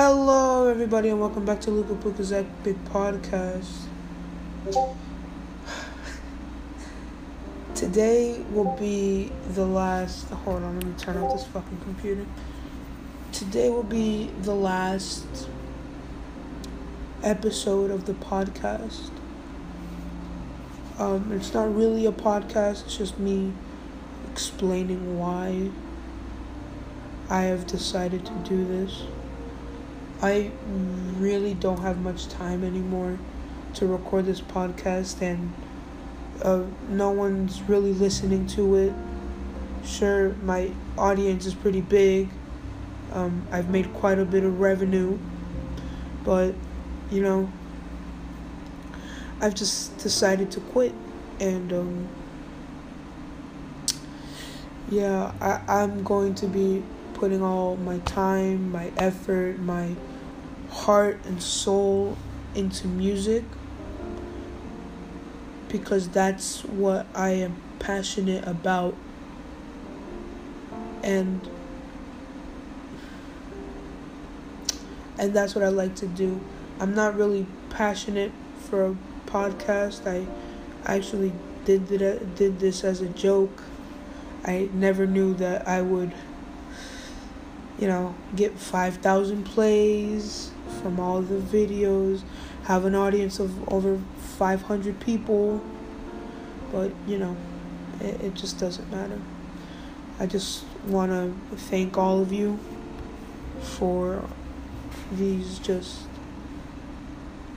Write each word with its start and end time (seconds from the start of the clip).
Hello, 0.00 0.68
everybody, 0.68 1.08
and 1.08 1.18
welcome 1.18 1.44
back 1.44 1.60
to 1.62 1.72
Luca 1.72 1.96
Puka's 1.96 2.30
Epic 2.30 2.76
Podcast. 2.84 3.86
Today 7.74 8.40
will 8.52 8.76
be 8.76 9.32
the 9.54 9.66
last. 9.66 10.28
Hold 10.30 10.62
on, 10.62 10.78
let 10.78 10.86
me 10.86 10.94
turn 10.96 11.16
off 11.16 11.32
this 11.32 11.48
fucking 11.48 11.80
computer. 11.80 12.24
Today 13.32 13.70
will 13.70 13.82
be 13.82 14.30
the 14.42 14.54
last 14.54 15.48
episode 17.24 17.90
of 17.90 18.06
the 18.06 18.14
podcast. 18.14 19.10
Um, 21.00 21.32
it's 21.32 21.52
not 21.52 21.74
really 21.74 22.06
a 22.06 22.12
podcast, 22.12 22.84
it's 22.84 22.98
just 22.98 23.18
me 23.18 23.52
explaining 24.30 25.18
why 25.18 25.70
I 27.28 27.42
have 27.42 27.66
decided 27.66 28.24
to 28.26 28.32
do 28.48 28.64
this. 28.64 29.02
I 30.20 30.50
really 31.18 31.54
don't 31.54 31.80
have 31.80 32.00
much 32.00 32.28
time 32.28 32.64
anymore 32.64 33.18
to 33.74 33.86
record 33.86 34.26
this 34.26 34.40
podcast, 34.40 35.22
and 35.22 35.52
uh, 36.42 36.64
no 36.88 37.10
one's 37.10 37.62
really 37.62 37.92
listening 37.92 38.46
to 38.48 38.74
it. 38.74 38.92
Sure, 39.84 40.30
my 40.42 40.72
audience 40.96 41.46
is 41.46 41.54
pretty 41.54 41.80
big. 41.80 42.28
Um, 43.12 43.46
I've 43.52 43.70
made 43.70 43.94
quite 43.94 44.18
a 44.18 44.24
bit 44.24 44.42
of 44.42 44.58
revenue, 44.58 45.18
but 46.24 46.54
you 47.10 47.22
know, 47.22 47.50
I've 49.40 49.54
just 49.54 49.96
decided 49.98 50.50
to 50.52 50.60
quit, 50.60 50.94
and 51.38 51.72
um, 51.72 52.08
yeah, 54.90 55.32
I, 55.40 55.62
I'm 55.68 56.02
going 56.02 56.34
to 56.36 56.48
be 56.48 56.82
putting 57.18 57.42
all 57.42 57.76
my 57.76 57.98
time, 57.98 58.70
my 58.70 58.92
effort, 58.96 59.58
my 59.58 59.94
heart 60.70 61.18
and 61.24 61.42
soul 61.42 62.16
into 62.54 62.86
music 62.86 63.44
because 65.68 66.08
that's 66.08 66.64
what 66.64 67.06
I 67.14 67.30
am 67.30 67.56
passionate 67.78 68.46
about. 68.46 68.94
And 71.02 71.48
and 75.18 75.34
that's 75.34 75.54
what 75.54 75.64
I 75.64 75.68
like 75.68 75.96
to 75.96 76.06
do. 76.06 76.40
I'm 76.78 76.94
not 76.94 77.16
really 77.16 77.46
passionate 77.70 78.32
for 78.60 78.86
a 78.86 78.96
podcast. 79.26 80.06
I 80.06 80.26
actually 80.86 81.32
did 81.64 81.88
did 81.88 82.60
this 82.60 82.84
as 82.84 83.00
a 83.00 83.08
joke. 83.08 83.62
I 84.44 84.68
never 84.72 85.06
knew 85.06 85.34
that 85.34 85.66
I 85.66 85.82
would 85.82 86.12
you 87.78 87.86
know, 87.86 88.14
get 88.34 88.58
5,000 88.58 89.44
plays 89.44 90.50
from 90.82 90.98
all 90.98 91.22
the 91.22 91.36
videos, 91.36 92.22
have 92.64 92.84
an 92.84 92.94
audience 92.94 93.38
of 93.38 93.72
over 93.72 94.00
500 94.38 95.00
people. 95.00 95.62
But, 96.72 96.92
you 97.06 97.18
know, 97.18 97.36
it, 98.00 98.20
it 98.20 98.34
just 98.34 98.58
doesn't 98.58 98.90
matter. 98.90 99.18
I 100.18 100.26
just 100.26 100.64
want 100.86 101.12
to 101.12 101.56
thank 101.56 101.96
all 101.96 102.20
of 102.20 102.32
you 102.32 102.58
for 103.60 104.24
these 105.12 105.58
just 105.60 106.02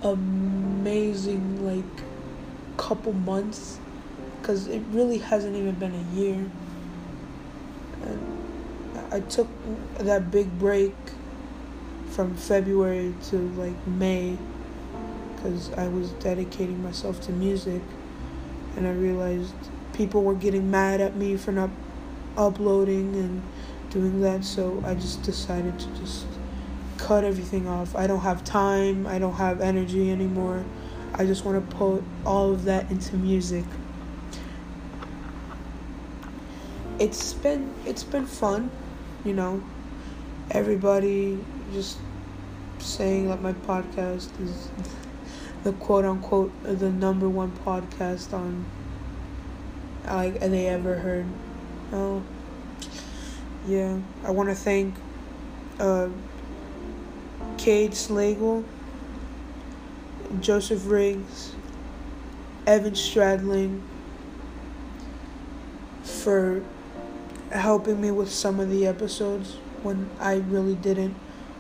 amazing, 0.04 1.66
like, 1.66 2.06
couple 2.78 3.14
months. 3.14 3.80
Because 4.40 4.68
it 4.68 4.82
really 4.92 5.20
hasn't 5.20 5.56
even 5.56 5.76
been 5.76 5.94
a 5.94 6.16
year. 6.16 6.50
I 9.12 9.20
took 9.20 9.50
that 10.00 10.32
big 10.32 10.58
break 10.58 10.96
from 12.12 12.34
February 12.36 13.14
to 13.30 13.38
like 13.58 13.86
May 13.86 14.38
because 15.36 15.72
I 15.74 15.88
was 15.90 16.12
dedicating 16.12 16.82
myself 16.82 17.20
to 17.22 17.34
music 17.34 17.82
and 18.78 18.88
I 18.88 18.92
realized 18.92 19.54
people 19.94 20.24
were 20.24 20.36
getting 20.36 20.72
mad 20.72 21.02
at 21.02 21.18
me 21.18 21.36
for 21.36 21.52
not 21.52 21.70
uploading 22.38 23.16
and 23.16 23.42
doing 23.90 24.22
that 24.22 24.46
so 24.46 24.82
I 24.86 24.96
just 24.96 25.24
decided 25.24 25.78
to 25.78 25.88
just 26.00 26.26
cut 26.98 27.26
everything 27.26 27.68
off. 27.68 27.96
I 27.96 28.08
don't 28.08 28.22
have 28.22 28.46
time, 28.46 29.06
I 29.08 29.20
don't 29.20 29.34
have 29.34 29.60
energy 29.60 30.10
anymore. 30.10 30.64
I 31.16 31.26
just 31.26 31.44
want 31.44 31.70
to 31.70 31.76
put 31.76 32.04
all 32.26 32.54
of 32.54 32.64
that 32.64 32.90
into 32.90 33.18
music. 33.18 33.66
It's 36.98 37.34
been 37.34 37.74
it's 37.86 38.04
been 38.04 38.26
fun 38.26 38.72
you 39.26 39.34
know, 39.34 39.64
everybody 40.50 41.38
just 41.74 41.98
saying 42.80 43.28
that 43.28 43.42
my 43.42 43.54
podcast 43.54 44.30
is 44.42 44.70
the 45.64 45.72
quote 45.74 46.06
unquote 46.06 46.52
the 46.64 46.90
number 46.90 47.30
one 47.30 47.52
podcast 47.66 48.34
on 48.34 48.66
like 50.06 50.40
they 50.40 50.68
ever 50.68 50.96
heard. 50.96 51.26
Oh, 51.94 52.24
yeah. 53.68 54.00
I 54.24 54.32
want 54.32 54.50
to 54.50 54.56
thank 54.56 54.96
uh, 55.80 56.10
Cade 57.58 57.92
Slagle, 57.92 58.64
Joseph 60.40 60.84
Riggs, 60.86 61.54
Evan 62.66 62.94
Stradling 62.94 63.82
for 66.04 66.64
helping 67.52 68.02
me 68.02 68.12
with 68.12 68.32
some 68.32 68.60
of 68.60 68.70
the 68.70 68.88
episodes 68.88 69.58
when 69.84 70.10
I 70.20 70.36
really 70.36 70.76
didn't 70.76 71.16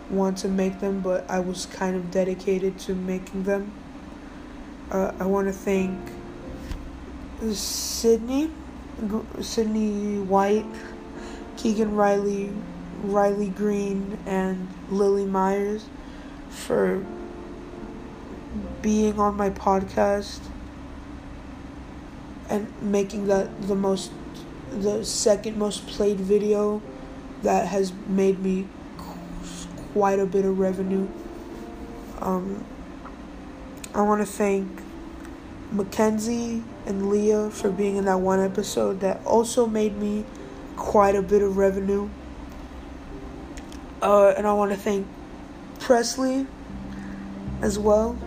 want 0.09 0.37
to 0.39 0.47
make 0.47 0.79
them, 0.79 0.99
but 1.01 1.29
I 1.29 1.39
was 1.39 1.65
kind 1.67 1.95
of 1.95 2.11
dedicated 2.11 2.77
to 2.79 2.95
making 2.95 3.43
them. 3.43 3.71
Uh, 4.91 5.13
I 5.19 5.25
want 5.25 5.47
to 5.47 5.53
thank 5.53 5.97
Sydney, 7.53 8.51
Sydney 9.41 10.19
White, 10.19 10.65
Keegan 11.57 11.95
Riley, 11.95 12.51
Riley 13.03 13.49
Green, 13.49 14.19
and 14.25 14.67
Lily 14.89 15.25
Myers 15.25 15.85
for 16.49 17.05
being 18.81 19.19
on 19.19 19.35
my 19.35 19.49
podcast 19.49 20.39
and 22.49 22.67
making 22.81 23.27
that 23.27 23.67
the 23.67 23.75
most 23.75 24.11
the 24.71 25.03
second 25.03 25.57
most 25.57 25.85
played 25.87 26.19
video 26.19 26.81
that 27.43 27.67
has 27.67 27.91
made 28.07 28.39
me 28.39 28.67
quite 29.93 30.19
a 30.19 30.25
bit 30.25 30.45
of 30.45 30.57
revenue. 30.59 31.07
Um, 32.19 32.63
I 33.93 34.01
want 34.03 34.21
to 34.21 34.25
thank 34.25 34.67
Mackenzie 35.71 36.63
and 36.85 37.09
Leah 37.09 37.49
for 37.49 37.69
being 37.69 37.97
in 37.97 38.05
that 38.05 38.19
one 38.19 38.39
episode 38.39 39.01
that 39.01 39.25
also 39.25 39.65
made 39.67 39.97
me 39.97 40.25
quite 40.75 41.15
a 41.15 41.21
bit 41.21 41.41
of 41.41 41.57
revenue. 41.57 42.09
Uh, 44.01 44.33
and 44.37 44.47
I 44.47 44.53
want 44.53 44.71
to 44.71 44.77
thank 44.77 45.07
Presley 45.79 46.47
as 47.61 47.77
well. 47.77 48.17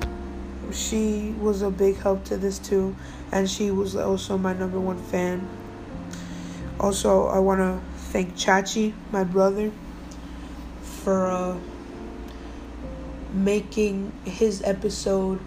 She 0.72 1.34
was 1.38 1.62
a 1.62 1.70
big 1.70 1.96
help 1.96 2.24
to 2.24 2.36
this 2.36 2.58
too, 2.58 2.96
and 3.32 3.48
she 3.48 3.70
was 3.70 3.96
also 3.96 4.36
my 4.36 4.52
number 4.52 4.80
one 4.80 4.98
fan. 4.98 5.48
Also, 6.84 7.28
I 7.28 7.38
want 7.38 7.60
to 7.60 7.80
thank 8.12 8.34
Chachi, 8.34 8.92
my 9.10 9.24
brother, 9.24 9.72
for 10.82 11.30
uh, 11.30 11.56
making 13.32 14.12
his 14.26 14.60
episode 14.60 15.40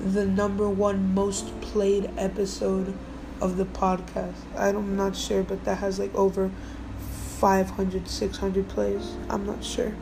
the 0.00 0.24
number 0.24 0.66
one 0.70 1.12
most 1.12 1.60
played 1.60 2.10
episode 2.16 2.94
of 3.42 3.58
the 3.58 3.66
podcast. 3.66 4.32
I'm 4.56 4.96
not 4.96 5.14
sure, 5.14 5.42
but 5.42 5.62
that 5.66 5.76
has 5.76 5.98
like 5.98 6.14
over 6.14 6.50
500, 7.38 8.08
600 8.08 8.66
plays. 8.70 9.14
I'm 9.28 9.44
not 9.44 9.62
sure. 9.62 9.92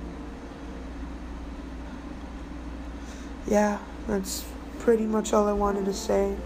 Yeah, 3.48 3.80
that's 4.06 4.44
pretty 4.78 5.06
much 5.06 5.32
all 5.32 5.48
I 5.48 5.52
wanted 5.52 5.86
to 5.86 5.92
say. 5.92 6.36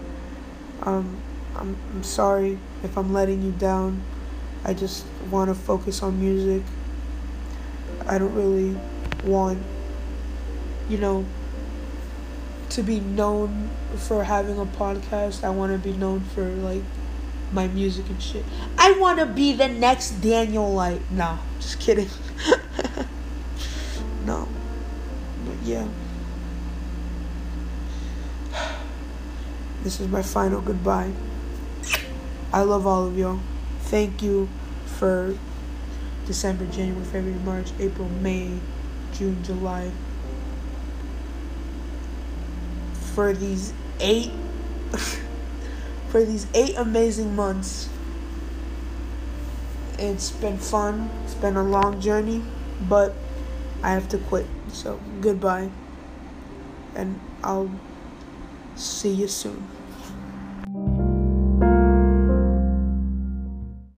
Um, 0.81 1.21
I'm, 1.55 1.77
I'm 1.93 2.03
sorry 2.03 2.57
if 2.81 2.97
I'm 2.97 3.13
letting 3.13 3.43
you 3.43 3.51
down. 3.51 4.01
I 4.65 4.73
just 4.73 5.05
want 5.29 5.49
to 5.49 5.55
focus 5.55 6.01
on 6.01 6.19
music. 6.19 6.63
I 8.07 8.17
don't 8.17 8.33
really 8.33 8.75
want, 9.23 9.61
you 10.89 10.97
know, 10.97 11.23
to 12.71 12.81
be 12.81 12.99
known 12.99 13.69
for 13.95 14.23
having 14.23 14.59
a 14.59 14.65
podcast. 14.65 15.43
I 15.43 15.51
want 15.51 15.71
to 15.71 15.77
be 15.77 15.95
known 15.95 16.21
for 16.21 16.43
like 16.43 16.81
my 17.51 17.67
music 17.67 18.09
and 18.09 18.21
shit. 18.21 18.43
I 18.79 18.97
want 18.99 19.19
to 19.19 19.27
be 19.27 19.53
the 19.53 19.67
next 19.67 20.21
Daniel 20.21 20.73
Light. 20.73 21.01
No, 21.11 21.37
just 21.59 21.79
kidding. 21.79 22.09
no. 24.25 24.47
But 25.45 25.57
yeah. 25.63 25.87
This 29.83 29.99
is 29.99 30.07
my 30.07 30.23
final 30.23 30.61
goodbye. 30.61 31.11
I 32.51 32.63
love 32.63 32.87
all 32.87 33.05
of 33.05 33.15
y'all. 33.15 33.39
Thank 33.85 34.23
you 34.23 34.49
for 34.97 35.37
December, 36.25 36.65
January, 36.65 37.05
February, 37.05 37.39
March, 37.41 37.69
April, 37.79 38.09
May, 38.09 38.57
June, 39.13 39.43
July. 39.43 39.91
For 43.13 43.31
these 43.31 43.73
eight 43.99 44.31
for 46.09 46.25
these 46.25 46.47
eight 46.55 46.75
amazing 46.77 47.35
months. 47.35 47.87
It's 49.99 50.31
been 50.31 50.57
fun. 50.57 51.11
It's 51.23 51.35
been 51.35 51.55
a 51.55 51.63
long 51.63 52.01
journey, 52.01 52.41
but 52.89 53.13
I 53.83 53.91
have 53.91 54.09
to 54.09 54.17
quit. 54.17 54.47
So 54.69 54.99
goodbye. 55.21 55.69
And 56.95 57.19
I'll 57.43 57.69
see 58.75 59.11
you 59.11 59.27
soon. 59.27 59.67